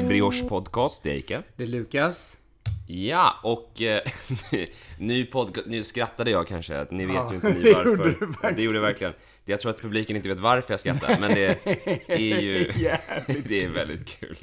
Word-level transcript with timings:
är 0.00 0.06
Brioche 0.08 0.48
Podcast, 0.48 1.02
det 1.04 1.10
är 1.10 1.14
Ike. 1.14 1.42
Det 1.56 1.62
är 1.62 1.66
Lukas. 1.66 2.36
Ja, 2.86 3.34
och 3.42 3.82
eh, 3.82 4.00
ny 4.98 5.24
podcast, 5.26 5.66
nu 5.66 5.82
skrattade 5.82 6.30
jag 6.30 6.46
kanske, 6.48 6.86
ni 6.90 7.06
vet 7.06 7.14
Ja, 7.16 7.28
ju 7.30 7.34
inte 7.34 7.48
ni 7.48 7.62
det 7.62 7.72
varför. 7.74 7.90
gjorde 7.90 8.04
verkligen. 8.26 8.54
det 8.56 8.62
gjorde 8.62 8.76
jag 8.76 8.82
verkligen. 8.82 9.12
Jag 9.44 9.60
tror 9.60 9.70
att 9.70 9.80
publiken 9.80 10.16
inte 10.16 10.28
vet 10.28 10.40
varför 10.40 10.72
jag 10.72 10.80
skrattar, 10.80 11.16
men 11.20 11.34
det 11.34 11.66
är 12.08 12.18
ju... 12.40 12.64
Det 13.44 13.64
är 13.64 13.68
väldigt 13.68 14.06
kul. 14.06 14.36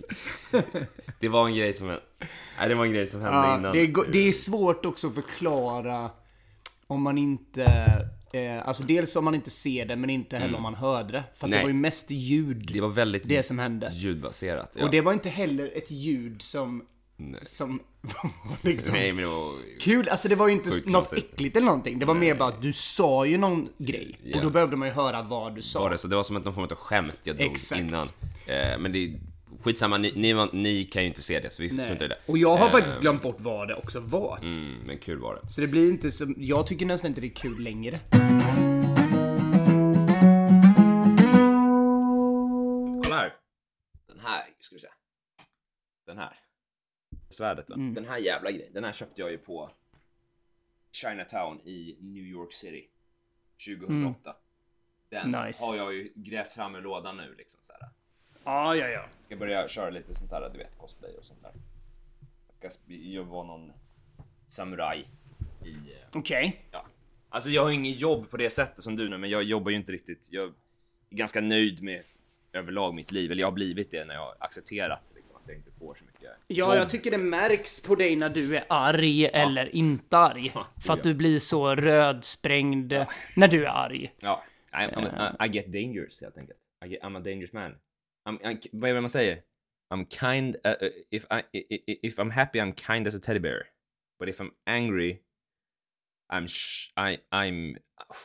Det 1.19 1.29
var 1.29 1.47
en 1.47 1.55
grej 1.55 1.73
som, 1.73 1.87
nej, 1.87 2.69
det 2.69 2.75
var 2.75 2.85
en 2.85 2.91
grej 2.91 3.07
som 3.07 3.21
hände 3.21 3.37
Ja, 3.37 3.57
innan. 3.57 3.73
det, 3.73 3.79
är, 3.81 4.11
det 4.11 4.27
är 4.27 4.31
svårt 4.31 4.85
också 4.85 5.07
att 5.07 5.15
förklara 5.15 6.09
om 6.87 7.01
man 7.01 7.17
inte... 7.17 7.65
Eh, 8.33 8.67
alltså 8.67 8.83
dels 8.83 9.15
om 9.15 9.25
man 9.25 9.35
inte 9.35 9.49
ser 9.49 9.85
det, 9.85 9.95
men 9.95 10.09
inte 10.09 10.37
heller 10.37 10.55
om 10.57 10.63
man 10.63 10.75
hörde 10.75 11.11
det. 11.11 11.23
För 11.35 11.47
Nej. 11.47 11.59
det 11.59 11.63
var 11.63 11.69
ju 11.69 11.73
mest 11.75 12.11
ljud, 12.11 12.69
Det 12.73 12.81
var 12.81 12.89
väldigt 12.89 13.23
det 13.27 13.43
som 13.43 13.59
hände. 13.59 13.89
ljudbaserat. 13.93 14.73
Ja. 14.79 14.85
Och 14.85 14.91
det 14.91 15.01
var 15.01 15.13
inte 15.13 15.29
heller 15.29 15.71
ett 15.75 15.91
ljud 15.91 16.41
som... 16.41 16.85
Som 17.41 17.79
var 18.01 18.29
liksom... 18.69 18.93
Nej, 18.93 19.13
men 19.13 19.23
det 19.23 19.29
var... 19.29 19.53
Kul, 19.79 20.09
alltså 20.09 20.27
det 20.27 20.35
var 20.35 20.47
ju 20.47 20.53
inte 20.53 20.71
Sjukt 20.71 20.85
något 20.85 20.95
konstigt. 20.95 21.33
äckligt 21.33 21.55
eller 21.57 21.65
någonting. 21.65 21.99
Det 21.99 22.05
var 22.05 22.13
mer 22.15 22.35
bara 22.35 22.49
att 22.49 22.61
du 22.61 22.73
sa 22.73 23.25
ju 23.25 23.37
någon 23.37 23.69
grej. 23.77 24.19
Ja. 24.23 24.37
Och 24.37 24.43
då 24.43 24.49
behövde 24.49 24.75
man 24.77 24.87
ju 24.87 24.93
höra 24.93 25.21
vad 25.21 25.55
du 25.55 25.61
sa. 25.61 25.79
Var 25.81 25.89
det, 25.89 25.97
så 25.97 26.07
det 26.07 26.15
var 26.15 26.23
som 26.23 26.35
att 26.35 26.45
någon 26.45 26.53
form 26.53 26.63
av 26.63 26.75
skämt 26.75 27.19
jag 27.23 27.35
drog 27.37 27.51
Exakt. 27.51 27.81
innan. 27.81 28.05
Eh, 28.45 28.79
men 28.79 28.91
det 28.91 29.13
skitsamma, 29.61 29.97
ni, 29.97 30.11
ni, 30.15 30.47
ni 30.53 30.83
kan 30.85 31.01
ju 31.01 31.07
inte 31.07 31.21
se 31.21 31.39
det, 31.39 31.49
så 31.49 31.61
vi 31.63 31.81
struntar 31.81 32.05
i 32.05 32.07
det. 32.07 32.17
Och 32.25 32.37
jag 32.37 32.57
har 32.57 32.65
Eh, 32.65 32.71
faktiskt 32.71 33.01
glömt 33.01 33.21
bort 33.21 33.35
vad 33.39 33.67
det 33.67 33.75
också 33.75 33.99
var. 33.99 34.37
Mm, 34.41 34.79
men 34.85 34.97
kul 34.97 35.19
var 35.19 35.35
det. 35.35 35.49
Så 35.49 35.61
det 35.61 35.67
blir 35.67 35.89
inte 35.89 36.11
så... 36.11 36.33
Jag 36.37 36.67
tycker 36.67 36.85
nästan 36.85 37.09
inte 37.11 37.21
det 37.21 37.27
är 37.27 37.35
kul 37.35 37.63
längre. 37.63 37.99
Kolla 43.03 43.15
här. 43.15 43.33
Den 44.07 44.19
här, 44.19 44.43
ska 44.59 44.75
vi 44.75 44.79
se. 44.79 44.87
Den 46.05 46.17
här. 46.17 46.39
Svärdet 47.29 47.69
va? 47.69 47.75
Mm. 47.75 47.93
Den 47.93 48.05
här 48.05 48.17
jävla 48.17 48.51
grejen, 48.51 48.73
den 48.73 48.83
här 48.83 48.93
köpte 48.93 49.21
jag 49.21 49.31
ju 49.31 49.37
på 49.37 49.71
Chinatown 50.91 51.59
i 51.61 51.97
New 52.01 52.23
York 52.23 52.53
City. 52.53 52.87
2008. 53.67 54.35
Den 55.09 55.27
Mm. 55.27 55.45
Nice. 55.47 55.65
har 55.65 55.75
jag 55.75 55.93
ju 55.93 56.11
grävt 56.15 56.51
fram 56.51 56.75
ur 56.75 56.81
lådan 56.81 57.17
nu 57.17 57.35
liksom 57.37 57.61
så 57.61 57.73
här. 57.73 57.89
Ja, 58.47 58.75
ja, 58.75 58.87
ja. 58.87 59.05
Ska 59.19 59.35
börja 59.35 59.67
köra 59.67 59.89
lite 59.89 60.13
sånt 60.13 60.31
där, 60.31 60.49
du 60.53 60.57
vet, 60.57 60.77
cosplay 60.77 61.13
och 61.17 61.23
sånt 61.25 61.41
där. 61.41 61.51
Jag 62.61 62.71
ska 62.71 62.81
vara 63.23 63.43
någon 63.47 63.71
samuraj 64.49 65.09
i... 65.65 65.69
eh, 65.69 66.07
Okej. 66.13 66.61
Ja. 66.71 66.85
Alltså 67.29 67.49
jag 67.49 67.63
har 67.63 67.71
inget 67.71 67.99
jobb 67.99 68.29
på 68.29 68.37
det 68.37 68.49
sättet 68.49 68.83
som 68.83 68.95
du 68.95 69.09
nu, 69.09 69.17
men 69.17 69.29
jag 69.29 69.43
jobbar 69.43 69.71
ju 69.71 69.77
inte 69.77 69.91
riktigt. 69.91 70.27
Jag 70.31 70.43
är 70.43 70.51
ganska 71.09 71.41
nöjd 71.41 71.83
med 71.83 72.03
överlag 72.53 72.93
mitt 72.93 73.11
liv, 73.11 73.31
eller 73.31 73.41
jag 73.41 73.47
har 73.47 73.51
blivit 73.53 73.91
det 73.91 74.05
när 74.05 74.13
jag 74.13 74.21
har 74.21 74.35
accepterat 74.39 75.03
liksom, 75.15 75.35
att 75.35 75.43
jag 75.47 75.55
inte 75.57 75.71
får 75.71 75.95
så 75.95 76.05
mycket 76.05 76.21
Ja, 76.47 76.55
jobb. 76.55 76.75
jag 76.75 76.89
tycker 76.89 77.11
det 77.11 77.17
märks 77.17 77.81
på 77.83 77.95
dig 77.95 78.15
när 78.15 78.29
du 78.29 78.57
är 78.57 78.65
arg 78.69 79.25
eller 79.25 79.75
inte 79.75 80.17
arg. 80.17 80.51
Ja, 80.55 80.67
För 80.85 80.93
att 80.93 80.99
ja. 80.99 81.03
du 81.03 81.13
blir 81.13 81.39
så 81.39 81.75
rödsprängd 81.75 82.93
när 83.35 83.47
du 83.47 83.65
är 83.65 83.69
arg. 83.69 84.13
Ja, 84.19 84.43
I, 84.71 84.75
I'm, 84.75 85.35
I, 85.43 85.47
I 85.47 85.55
get 85.57 85.65
dangerous 85.71 86.21
helt 86.21 86.37
enkelt. 86.37 86.59
I 86.85 86.87
get, 86.89 87.01
I'm 87.03 87.17
a 87.17 87.19
dangerous 87.19 87.53
man. 87.53 87.75
I'm, 88.27 88.51
I, 88.51 88.69
vad 88.71 88.89
är 88.89 88.93
det 88.93 89.01
man 89.01 89.09
säger? 89.09 89.41
I'm 89.93 90.05
kind, 90.09 90.55
uh, 90.65 90.71
uh, 90.81 90.89
if, 91.11 91.25
I, 91.31 91.41
if 92.07 92.19
I'm 92.19 92.31
happy 92.31 92.59
I'm 92.59 92.73
kind 92.73 93.07
as 93.07 93.15
a 93.15 93.19
teddy 93.19 93.39
bear. 93.39 93.61
But 94.19 94.29
if 94.29 94.39
I'm 94.41 94.51
angry 94.65 95.19
I'm, 96.33 96.47
sh- 96.47 96.91
I, 96.97 97.17
I'm, 97.31 97.77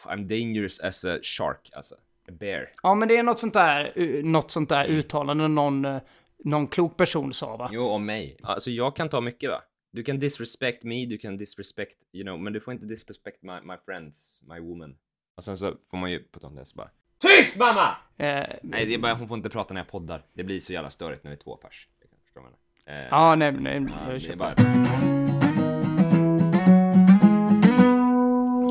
I'm 0.05 0.27
dangerous 0.27 0.80
as 0.80 1.05
a 1.05 1.19
shark, 1.23 1.70
alltså. 1.73 1.95
A 2.28 2.33
bear. 2.33 2.73
Ja, 2.83 2.95
men 2.95 3.08
det 3.08 3.17
är 3.17 3.23
något 3.23 3.39
sånt 3.39 3.55
där, 3.55 4.23
något 4.23 4.50
sånt 4.50 4.69
där 4.69 4.86
uttalande 4.86 5.48
någon, 5.48 5.84
uh, 5.84 6.00
någon 6.45 6.69
klok 6.69 6.97
person 6.97 7.33
sa 7.33 7.56
va? 7.56 7.70
Jo, 7.73 7.89
om 7.89 8.07
mig. 8.07 8.36
Alltså 8.42 8.70
jag 8.70 8.96
kan 8.96 9.08
ta 9.08 9.20
mycket 9.20 9.51
va? 9.51 9.62
Du 9.92 10.02
kan 10.02 10.18
disrespect 10.18 10.83
me, 10.83 11.07
du 11.07 11.18
kan 11.18 11.36
disrespect, 11.36 11.96
you 12.12 12.24
know, 12.24 12.39
men 12.39 12.52
du 12.52 12.61
får 12.61 12.73
inte 12.74 12.86
disrespect 12.86 13.42
my, 13.42 13.61
my 13.62 13.77
friends, 13.85 14.42
my 14.46 14.61
woman. 14.61 14.96
Och 15.36 15.45
sen 15.45 15.57
så 15.57 15.77
får 15.91 15.96
man 15.96 16.11
ju, 16.11 16.18
på 16.18 16.41
tal 16.41 16.51
om 16.51 16.57
det 16.57 16.64
så 16.64 16.77
bara 16.77 16.91
TYST 17.22 17.56
MAMMA! 17.56 17.96
Eh, 18.16 18.46
Nej, 18.62 18.86
det 18.86 18.94
är 18.94 18.98
bara, 18.98 19.14
hon 19.14 19.28
får 19.28 19.36
inte 19.36 19.50
prata 19.50 19.74
när 19.74 19.80
jag 19.80 19.88
poddar. 19.88 20.22
Det 20.34 20.44
blir 20.44 20.60
så 20.60 20.72
jävla 20.72 20.90
störigt 20.90 21.24
när 21.24 21.30
det 21.30 21.34
är 21.34 21.42
två 21.42 21.56
pers. 21.56 21.88
Förstår 22.24 22.40
man? 22.40 22.52
Eh, 22.86 23.06
ja, 23.10 23.34
nej, 23.34 23.52
nej, 23.52 23.86
ja, 24.06 24.12
jag 24.12 24.22
köper. 24.22 24.36
bara... 24.38 24.55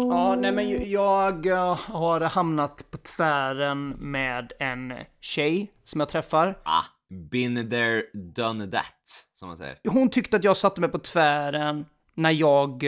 Ja, 0.09 0.35
nej 0.35 0.51
men 0.51 0.89
jag 0.91 1.45
eh, 1.45 1.75
har 1.77 2.21
hamnat 2.21 2.91
på 2.91 2.97
tvären 2.97 3.89
med 3.89 4.53
en 4.59 4.93
tjej 5.21 5.71
som 5.83 5.99
jag 5.99 6.09
träffar. 6.09 6.59
Ah, 6.63 6.83
been 7.09 7.69
there, 7.69 8.03
done 8.13 8.67
that, 8.71 9.25
som 9.33 9.47
man 9.47 9.57
säger. 9.57 9.77
Hon 9.83 10.09
tyckte 10.09 10.37
att 10.37 10.43
jag 10.43 10.57
satte 10.57 10.81
mig 10.81 10.89
på 10.89 10.99
tvären 10.99 11.85
när 12.13 12.31
jag 12.31 12.83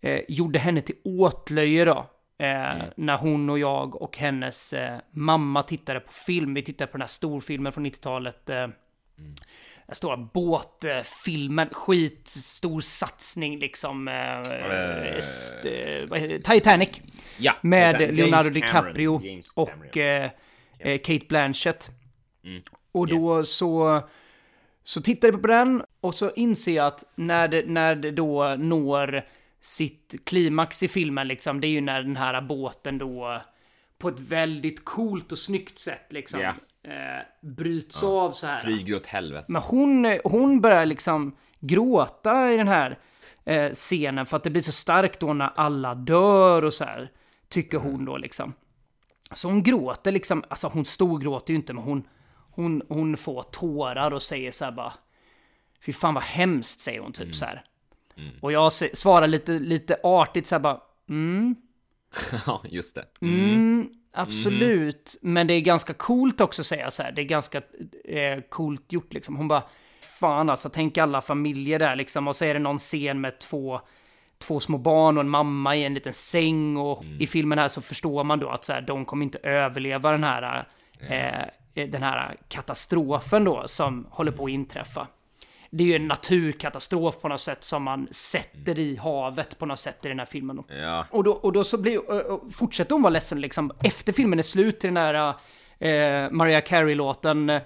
eh, 0.00 0.20
gjorde 0.28 0.58
henne 0.58 0.80
till 0.80 0.96
åtlöje 1.04 1.84
då. 1.84 2.06
Eh, 2.42 2.82
När 2.96 3.16
hon 3.16 3.50
och 3.50 3.58
jag 3.58 4.02
och 4.02 4.18
hennes 4.18 4.72
eh, 4.72 4.96
mamma 5.10 5.62
tittade 5.62 6.00
på 6.00 6.12
film. 6.12 6.54
Vi 6.54 6.62
tittade 6.62 6.86
på 6.92 6.96
den 6.98 7.02
här 7.02 7.08
storfilmen 7.08 7.72
från 7.72 7.86
90-talet. 7.86 8.50
Eh, 8.50 8.68
Den 9.86 9.94
stora 9.94 10.16
båtfilmen. 10.16 11.68
Skitstor 11.72 12.80
satsning 12.80 13.58
liksom. 13.58 14.08
Det? 15.62 16.38
Titanic. 16.44 16.88
Ja, 17.38 17.52
Med 17.60 18.00
James 18.00 18.16
Leonardo. 18.16 18.50
DiCaprio 18.50 19.40
och 19.56 19.68
Cameron. 19.92 20.22
eh, 20.22 20.30
eh, 20.92 20.98
Kate 20.98 21.26
Blanchett. 21.28 21.90
Mm. 22.44 22.62
Och 22.92 23.06
då 23.08 23.44
så, 23.44 24.00
så 24.84 25.02
tittar 25.02 25.28
jag 25.28 25.42
på 25.42 25.48
den 25.48 25.82
och 26.00 26.14
så 26.14 26.30
inser 26.30 26.72
jag 26.72 26.86
att 26.86 27.04
när 27.14 27.48
det, 27.48 27.66
när 27.66 27.94
det 27.94 28.10
då 28.10 28.54
når 28.58 29.24
sitt 29.64 30.16
klimax 30.24 30.82
i 30.82 30.88
filmen, 30.88 31.28
liksom, 31.28 31.60
det 31.60 31.66
är 31.66 31.70
ju 31.70 31.80
när 31.80 32.02
den 32.02 32.16
här 32.16 32.40
båten 32.40 32.98
då 32.98 33.40
på 33.98 34.08
ett 34.08 34.20
väldigt 34.20 34.84
coolt 34.84 35.32
och 35.32 35.38
snyggt 35.38 35.78
sätt 35.78 36.12
liksom 36.12 36.40
Ja. 36.40 36.48
eh, 36.90 37.22
bryts 37.42 38.02
av 38.02 38.32
så 38.32 38.46
här. 38.46 38.60
Flyger 38.62 38.96
åt 38.96 39.06
helvete. 39.06 39.44
Men 39.48 39.62
hon, 39.62 40.18
hon 40.24 40.60
börjar 40.60 40.86
liksom 40.86 41.36
gråta 41.60 42.52
i 42.52 42.56
den 42.56 42.68
här 42.68 42.98
eh, 43.44 43.70
scenen 43.72 44.26
för 44.26 44.36
att 44.36 44.42
det 44.44 44.50
blir 44.50 44.62
så 44.62 44.72
starkt 44.72 45.20
då 45.20 45.32
när 45.32 45.50
alla 45.54 45.94
dör 45.94 46.64
och 46.64 46.74
så 46.74 46.84
här. 46.84 47.10
Tycker 47.48 47.78
hon 47.78 48.04
då 48.04 48.16
liksom. 48.16 48.54
Så 49.32 49.48
hon 49.48 49.62
gråter 49.62 50.12
liksom, 50.12 50.44
alltså 50.48 50.68
hon 50.68 50.84
storgråter 50.84 51.52
ju 51.52 51.56
inte 51.56 51.72
men 51.72 51.84
hon, 51.84 52.08
hon, 52.50 52.82
hon 52.88 53.16
får 53.16 53.42
tårar 53.42 54.10
och 54.10 54.22
säger 54.22 54.52
så 54.52 54.64
här 54.64 54.72
bara 54.72 54.92
Fy 55.80 55.92
fan 55.92 56.14
vad 56.14 56.22
hemskt 56.22 56.80
säger 56.80 57.00
hon 57.00 57.12
typ 57.12 57.34
så 57.34 57.44
här. 57.44 57.64
Och 58.40 58.52
jag 58.52 58.72
svarar 58.72 59.26
lite, 59.26 59.52
lite 59.52 59.96
artigt 60.02 60.46
så 60.46 60.54
här 60.54 60.60
bara 60.60 60.80
mm, 61.08 61.56
ja, 62.46 62.62
just 62.64 62.94
det. 62.94 63.04
Mm, 63.20 63.88
absolut. 64.12 65.18
Men 65.22 65.46
det 65.46 65.54
är 65.54 65.60
ganska 65.60 65.94
coolt 65.94 66.40
också 66.40 66.64
säga 66.64 66.90
så 66.90 67.02
här. 67.02 67.12
Det 67.12 67.22
är 67.22 67.24
ganska 67.24 67.62
eh, 68.04 68.40
coolt 68.48 68.92
gjort 68.92 69.12
liksom. 69.12 69.36
Hon 69.36 69.48
bara, 69.48 69.62
fan 70.20 70.50
alltså, 70.50 70.68
tänk 70.68 70.98
alla 70.98 71.20
familjer 71.20 71.78
där 71.78 71.96
liksom. 71.96 72.28
Och 72.28 72.36
så 72.36 72.44
är 72.44 72.54
det 72.54 72.60
någon 72.60 72.78
scen 72.78 73.20
med 73.20 73.38
två, 73.38 73.80
två 74.38 74.60
små 74.60 74.78
barn 74.78 75.16
och 75.16 75.24
en 75.24 75.28
mamma 75.28 75.76
i 75.76 75.84
en 75.84 75.94
liten 75.94 76.12
säng. 76.12 76.76
Och 76.76 77.04
i 77.18 77.26
filmen 77.26 77.58
här 77.58 77.68
så 77.68 77.80
förstår 77.80 78.24
man 78.24 78.38
då 78.38 78.48
att 78.48 78.64
så 78.64 78.72
här, 78.72 78.80
de 78.80 79.04
kommer 79.04 79.24
inte 79.24 79.38
överleva 79.38 80.10
den 80.10 80.24
här, 80.24 80.64
eh, 81.00 81.88
den 81.88 82.02
här 82.02 82.36
katastrofen 82.48 83.44
då 83.44 83.68
som 83.68 84.06
håller 84.10 84.32
på 84.32 84.44
att 84.44 84.50
inträffa. 84.50 85.08
Det 85.74 85.84
är 85.84 85.88
ju 85.88 85.96
en 85.96 86.08
naturkatastrof 86.08 87.20
på 87.20 87.28
något 87.28 87.40
sätt 87.40 87.64
som 87.64 87.82
man 87.82 88.08
sätter 88.10 88.78
i 88.78 88.96
havet 88.96 89.58
på 89.58 89.66
något 89.66 89.78
sätt 89.78 90.04
i 90.04 90.08
den 90.08 90.18
här 90.18 90.26
filmen. 90.26 90.62
Ja. 90.68 91.06
Och 91.10 91.24
då, 91.24 91.32
och 91.32 91.52
då 91.52 91.64
så 91.64 91.78
blir, 91.78 92.00
fortsätter 92.50 92.92
hon 92.94 93.02
vara 93.02 93.10
ledsen 93.10 93.40
liksom. 93.40 93.72
Efter 93.84 94.12
filmen 94.12 94.38
är 94.38 94.42
slut 94.42 94.80
till 94.80 94.94
den 94.94 95.14
där 95.14 95.34
eh, 95.78 96.30
Mariah 96.30 96.62
Carey-låten. 96.64 97.50
eh, 97.50 97.62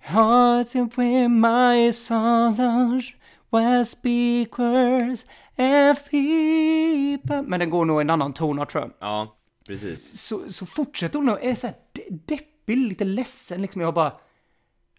Heart 0.00 0.74
with 0.74 1.28
my 1.28 1.92
solar 1.92 3.14
where 3.50 3.84
speakers 3.84 5.26
and 5.56 5.96
people. 6.10 7.42
Men 7.42 7.60
den 7.60 7.70
går 7.70 7.84
nog 7.84 8.00
i 8.00 8.02
en 8.02 8.10
annan 8.10 8.32
tonart 8.32 8.70
tror 8.72 8.84
jag. 8.84 8.92
Ja, 9.08 9.36
precis. 9.66 10.20
Så, 10.20 10.52
så 10.52 10.66
fortsätter 10.66 11.18
hon 11.18 11.28
och 11.28 11.44
är 11.44 11.54
så 11.54 11.66
här 11.66 11.76
de- 11.92 12.10
deppig, 12.36 12.76
lite 12.76 13.04
ledsen 13.04 13.62
liksom. 13.62 13.80
Jag 13.80 13.94
bara... 13.94 14.12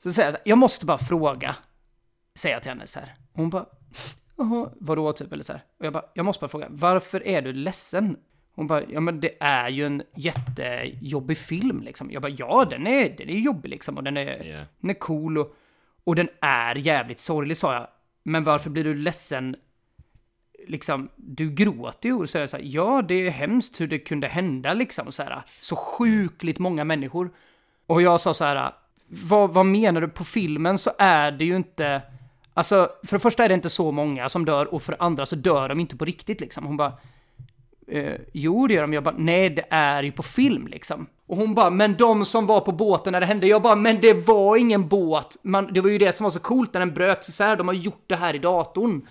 Så 0.04 0.13
säger 0.13 0.27
jag 0.27 0.33
här, 0.33 0.42
jag 0.45 0.57
måste 0.57 0.86
bara 0.86 0.98
fråga. 0.98 1.56
Säger 2.35 2.56
jag 2.56 2.62
till 2.63 2.71
henne 2.71 2.88
så 2.88 3.00
här. 3.00 3.13
Hon 3.33 3.50
bara... 3.50 3.65
Jaha, 4.38 4.69
vadå 4.80 5.13
typ? 5.13 5.33
Eller 5.33 5.44
så 5.44 5.53
här. 5.53 5.62
Och 5.80 5.85
jag 5.85 5.94
bara, 5.94 6.06
jag 6.13 6.25
måste 6.25 6.41
bara 6.41 6.47
fråga, 6.50 6.68
varför 6.69 7.27
är 7.27 7.41
du 7.41 7.53
ledsen? 7.53 8.18
Hon 8.56 8.68
bara, 8.68 8.83
ja 8.89 9.00
men 9.00 9.19
det 9.19 9.31
är 9.39 9.69
ju 9.69 9.85
en 9.85 10.03
jättejobbig 10.15 11.38
film 11.38 11.81
liksom. 11.81 12.12
Jag 12.12 12.21
bara, 12.21 12.31
ja 12.38 12.65
den 12.69 12.88
är, 12.88 13.09
den 13.18 13.30
är 13.30 13.33
jobbig 13.39 13.69
liksom 13.69 13.97
och 13.97 14.03
den 14.03 14.18
är, 14.18 14.44
Ja. 14.44 14.65
den 14.80 14.89
är 14.89 14.94
cool 14.94 15.38
och, 15.38 15.56
och 16.03 16.15
den 16.15 16.30
är 16.41 16.75
jävligt 16.75 17.19
sorglig 17.19 17.57
sa 17.57 17.74
jag. 17.74 17.88
Men 18.24 18.44
varför 18.44 18.69
blir 18.69 18.83
du 18.83 18.95
ledsen? 18.95 19.56
Liksom, 20.68 21.09
du 21.15 21.51
gråter 21.51 22.09
ju 22.09 22.15
och 22.15 22.29
säger 22.29 22.47
så 22.47 22.57
här, 22.57 22.63
ja 22.68 23.01
det 23.01 23.13
är 23.27 23.29
hemskt 23.31 23.81
hur 23.81 23.88
det 23.88 24.00
kunde 24.00 24.27
hända 24.27 24.74
liksom 24.74 25.12
så 25.12 25.24
här. 25.24 25.41
Så 25.59 25.75
sjukligt 25.75 26.59
många 26.59 26.83
människor. 26.83 27.31
Och 27.86 28.01
jag 28.01 28.21
sa 28.21 28.33
så 28.33 28.45
här, 28.45 28.74
vad, 29.07 29.53
vad 29.53 29.65
menar 29.65 30.01
du? 30.01 30.07
På 30.07 30.24
filmen 30.24 30.77
så 30.77 30.91
är 30.97 31.31
det 31.31 31.45
ju 31.45 31.56
inte... 31.56 32.01
Alltså, 32.53 32.89
för 33.03 33.15
det 33.15 33.21
första 33.21 33.45
är 33.45 33.50
det 33.50 33.55
inte 33.55 33.69
så 33.69 33.91
många 33.91 34.29
som 34.29 34.45
dör 34.45 34.73
och 34.73 34.81
för 34.81 34.91
det 34.91 34.97
andra 35.00 35.25
så 35.25 35.35
dör 35.35 35.69
de 35.69 35.79
inte 35.79 35.95
på 35.95 36.05
riktigt 36.05 36.41
liksom. 36.41 36.65
Hon 36.65 36.77
bara... 36.77 36.94
Eh, 37.88 38.15
jo, 38.33 38.67
det 38.67 38.73
gör 38.73 38.81
de. 38.81 38.94
Jag 38.94 39.03
bara, 39.03 39.15
nej, 39.17 39.50
det 39.50 39.65
är 39.69 40.03
ju 40.03 40.11
på 40.11 40.23
film 40.23 40.67
liksom. 40.67 41.07
Och 41.27 41.38
hon 41.38 41.53
bara, 41.53 41.69
men 41.69 41.94
de 41.94 42.25
som 42.25 42.45
var 42.45 42.59
på 42.59 42.71
båten 42.71 43.11
när 43.11 43.19
det 43.19 43.25
hände. 43.25 43.47
Jag 43.47 43.61
bara, 43.61 43.75
men 43.75 44.01
det 44.01 44.27
var 44.27 44.57
ingen 44.57 44.88
båt. 44.88 45.38
Man, 45.44 45.73
det 45.73 45.81
var 45.81 45.89
ju 45.89 45.97
det 45.97 46.15
som 46.15 46.23
var 46.23 46.31
så 46.31 46.39
coolt 46.39 46.73
när 46.73 46.79
den 46.79 46.94
bröts 46.94 47.29
isär. 47.29 47.55
De 47.55 47.67
har 47.67 47.75
gjort 47.75 48.03
det 48.07 48.15
här 48.15 48.33
i 48.33 48.39
datorn. 48.39 49.07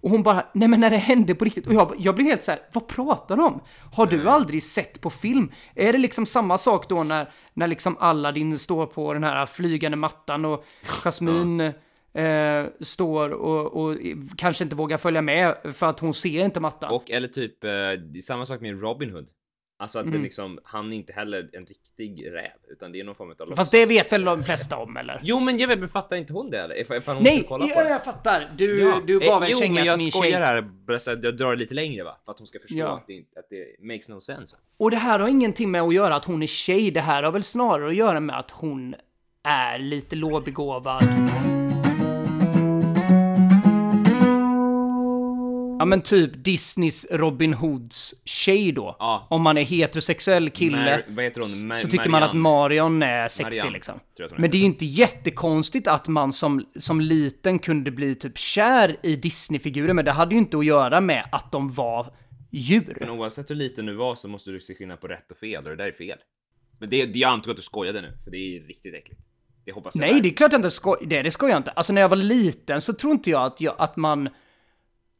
Och 0.00 0.10
hon 0.10 0.22
bara, 0.22 0.46
nej 0.52 0.68
men 0.68 0.80
när 0.80 0.90
det 0.90 0.96
hände 0.96 1.34
på 1.34 1.44
riktigt. 1.44 1.66
Och 1.66 1.74
jag, 1.74 1.94
jag 1.98 2.14
blev 2.14 2.26
helt 2.26 2.42
så 2.42 2.50
här, 2.50 2.60
vad 2.72 2.86
pratar 2.86 3.36
de 3.36 3.46
om? 3.46 3.60
Har 3.92 4.06
du 4.06 4.28
aldrig 4.28 4.62
sett 4.62 5.00
på 5.00 5.10
film? 5.10 5.52
Är 5.74 5.92
det 5.92 5.98
liksom 5.98 6.26
samma 6.26 6.58
sak 6.58 6.88
då 6.88 7.02
när, 7.02 7.32
när 7.54 7.66
liksom 7.66 7.96
Aladdin 8.00 8.58
står 8.58 8.86
på 8.86 9.12
den 9.12 9.24
här 9.24 9.46
flygande 9.46 9.96
mattan 9.96 10.44
och 10.44 10.64
Jasmine 10.82 11.72
eh, 12.18 12.66
står 12.80 13.30
och, 13.30 13.82
och 13.84 13.96
kanske 14.36 14.64
inte 14.64 14.76
vågar 14.76 14.96
följa 14.96 15.22
med 15.22 15.56
för 15.74 15.86
att 15.86 16.00
hon 16.00 16.14
ser 16.14 16.44
inte 16.44 16.60
mattan? 16.60 16.90
Och 16.90 17.10
eller 17.10 17.28
typ, 17.28 17.64
eh, 17.64 17.70
samma 18.22 18.46
sak 18.46 18.60
med 18.60 18.80
Robin 18.80 19.10
Hood. 19.10 19.28
Alltså 19.80 19.98
att 19.98 20.04
Mm. 20.04 20.18
det 20.18 20.22
liksom, 20.24 20.58
han 20.64 20.92
är 20.92 20.96
inte 20.96 21.12
heller 21.12 21.50
en 21.52 21.66
riktig 21.66 22.26
räv, 22.32 22.50
utan 22.70 22.92
det 22.92 23.00
är 23.00 23.04
någon 23.04 23.14
form 23.14 23.34
av 23.50 23.56
Fast 23.56 23.72
det 23.72 23.86
vet 23.86 24.12
väl 24.12 24.24
de 24.24 24.42
flesta 24.42 24.76
om 24.76 24.96
eller? 24.96 25.20
Jo 25.22 25.40
men 25.40 25.58
jag 25.58 25.68
vet, 25.68 25.78
men 25.78 25.88
fattar 25.88 26.16
inte 26.16 26.32
hon 26.32 26.50
det 26.50 26.58
eller? 26.60 26.80
Ifall 26.80 26.96
ifall 26.96 27.14
hon 27.14 27.24
Nej, 27.24 27.44
kolla 27.48 27.64
på 27.64 27.70
ja, 27.76 27.84
det. 27.84 27.90
jag 27.90 28.04
fattar. 28.04 28.50
Du, 28.56 28.80
Ja. 28.80 29.00
du 29.06 29.20
gav 29.20 29.42
Eh, 29.42 29.46
en 29.48 29.52
jo, 29.52 29.58
känga 29.58 29.74
men 29.74 29.84
jag 29.84 29.96
till 29.96 30.04
min 30.04 30.12
skojar 30.12 30.30
tjej. 30.30 30.40
här, 30.40 30.60
bara 30.62 30.98
så 30.98 31.10
att 31.10 31.22
jag 31.24 31.36
drar 31.36 31.50
det 31.50 31.56
lite 31.56 31.74
längre 31.74 32.04
va? 32.04 32.16
För 32.24 32.32
att 32.32 32.38
hon 32.38 32.46
ska 32.46 32.58
förstå 32.58 32.78
Ja. 32.78 32.96
att, 32.96 33.06
det, 33.06 33.18
att 33.36 33.46
det 33.50 33.84
makes 33.86 34.08
no 34.08 34.20
sense. 34.20 34.56
Va? 34.56 34.60
Och 34.76 34.90
det 34.90 34.96
här 34.96 35.18
har 35.18 35.28
ingenting 35.28 35.70
med 35.70 35.82
att 35.82 35.94
göra 35.94 36.14
att 36.16 36.24
hon 36.24 36.42
är 36.42 36.46
tjej. 36.46 36.90
Det 36.90 37.00
här 37.00 37.22
har 37.22 37.32
väl 37.32 37.44
snarare 37.44 37.88
att 37.88 37.96
göra 37.96 38.20
med 38.20 38.38
att 38.38 38.50
hon 38.50 38.94
är 39.44 39.78
lite 39.78 40.16
lågbegåvad. 40.16 41.02
Ja 45.78 45.84
men 45.84 46.00
typ 46.02 46.30
Disneys 46.34 47.06
Robin 47.10 47.54
Hoods 47.54 48.14
tjej 48.24 48.72
då. 48.72 48.96
Ja. 48.98 49.26
Om 49.30 49.42
man 49.42 49.58
är 49.58 49.62
heterosexuell 49.62 50.50
kille 50.50 50.76
Mar- 50.76 51.02
vad 51.08 51.24
heter 51.24 51.40
hon? 51.40 51.50
Ma- 51.50 51.72
så 51.72 51.88
tycker 51.88 52.08
man 52.08 52.22
att 52.22 52.34
Marianne. 52.34 52.90
Marion 52.90 53.02
är 53.02 53.28
sexy 53.28 53.42
Marianne, 53.42 53.70
liksom. 53.70 53.94
tror 53.94 54.04
jag 54.16 54.24
att 54.24 54.30
hon 54.30 54.40
Men 54.40 54.50
det 54.50 54.56
är 54.56 54.58
ju 54.58 54.64
inte 54.64 54.84
jättekonstigt 54.84 55.86
att 55.86 56.08
man 56.08 56.32
som, 56.32 56.66
som 56.76 57.00
liten 57.00 57.58
kunde 57.58 57.90
bli 57.90 58.14
typ 58.14 58.38
kär 58.38 58.96
i 59.02 59.16
Disney-figurer. 59.16 59.92
Men 59.92 60.04
det 60.04 60.12
hade 60.12 60.34
ju 60.34 60.38
inte 60.38 60.58
att 60.58 60.66
göra 60.66 61.00
med 61.00 61.28
att 61.32 61.52
de 61.52 61.72
var 61.72 62.06
djur. 62.50 62.96
Men 63.00 63.10
oavsett 63.10 63.50
hur 63.50 63.54
liten 63.54 63.86
du 63.86 63.94
var 63.94 64.14
så 64.14 64.28
måste 64.28 64.50
du 64.50 64.60
se 64.60 64.74
skillnad 64.74 65.00
på 65.00 65.08
rätt 65.08 65.30
och 65.30 65.38
fel 65.38 65.64
och 65.64 65.70
det 65.70 65.76
där 65.76 65.88
är 65.88 65.92
fel. 65.92 66.18
Men 66.78 66.90
det, 66.90 67.06
det 67.06 67.18
jag 67.18 67.30
antar 67.30 67.50
att 67.50 67.56
du 67.56 67.62
skojade 67.62 68.00
nu, 68.00 68.12
för 68.24 68.30
det 68.30 68.36
är 68.36 68.60
riktigt 68.60 68.94
äckligt. 68.94 69.20
Det 69.64 69.72
hoppas 69.72 69.94
jag 69.94 70.00
Nej, 70.00 70.20
det 70.20 70.28
är 70.28 70.34
klart 70.34 70.52
jag 70.52 70.58
inte 70.58 70.70
skoj... 70.70 70.98
Det, 71.06 71.22
det 71.22 71.30
skojar 71.30 71.52
jag 71.52 71.60
inte. 71.60 71.70
Alltså 71.70 71.92
när 71.92 72.00
jag 72.00 72.08
var 72.08 72.16
liten 72.16 72.80
så 72.80 72.92
tror 72.92 73.12
inte 73.12 73.30
jag 73.30 73.42
att, 73.42 73.60
jag, 73.60 73.74
att 73.78 73.96
man... 73.96 74.28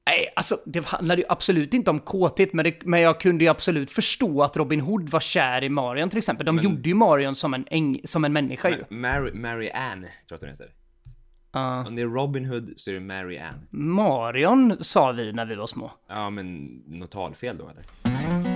Nej, 0.08 0.28
alltså 0.36 0.58
det 0.66 0.86
handlade 0.86 1.22
ju 1.22 1.26
absolut 1.28 1.74
inte 1.74 1.90
om 1.90 2.00
kåthet, 2.00 2.52
men, 2.52 2.64
det, 2.64 2.84
men 2.84 3.00
jag 3.00 3.20
kunde 3.20 3.44
ju 3.44 3.50
absolut 3.50 3.90
förstå 3.90 4.42
att 4.42 4.56
Robin 4.56 4.80
Hood 4.80 5.08
var 5.08 5.20
kär 5.20 5.64
i 5.64 5.68
Marion 5.68 6.08
till 6.08 6.18
exempel. 6.18 6.46
De 6.46 6.58
gjorde 6.58 6.88
ju 6.88 6.94
Marion 6.94 7.34
som 7.34 7.54
en, 7.54 7.64
äng, 7.70 8.00
som 8.04 8.24
en 8.24 8.32
människa 8.32 8.68
ju. 8.68 8.84
Mary, 8.88 9.32
Mary 9.32 9.70
Ann, 9.70 10.00
tror 10.00 10.10
jag 10.28 10.36
att 10.36 10.40
hon 10.40 10.50
heter. 10.50 10.72
Ja. 11.52 11.86
Om 11.86 11.96
det 11.96 12.02
är 12.02 12.06
Robin 12.06 12.44
Hood 12.44 12.74
så 12.76 12.90
är 12.90 12.94
det 12.94 13.00
Mary 13.00 13.38
Ann. 13.38 13.66
Marion 13.70 14.76
sa 14.80 15.12
vi 15.12 15.32
när 15.32 15.46
vi 15.46 15.54
var 15.54 15.66
små. 15.66 15.92
Ja, 16.08 16.30
men 16.30 16.64
något 16.86 17.10
talfel 17.10 17.58
då 17.58 17.68
eller? 17.68 18.47